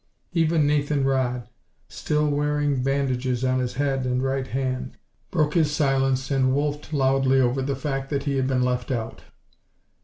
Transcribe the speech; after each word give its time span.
Even 0.33 0.65
Nathan 0.65 1.03
Rodd, 1.03 1.47
still 1.87 2.27
wearing 2.27 2.81
bandages 2.81 3.45
on 3.45 3.59
his 3.59 3.75
head 3.75 4.03
and 4.03 4.23
right 4.23 4.47
hand, 4.47 4.97
broke 5.29 5.53
his 5.53 5.69
silence 5.71 6.31
and 6.31 6.55
wolfed 6.55 6.91
loudly 6.91 7.39
over 7.39 7.61
the 7.61 7.75
fact 7.75 8.09
that 8.09 8.23
he 8.23 8.37
had 8.37 8.47
been 8.47 8.63
left 8.63 8.89
out. 8.89 9.21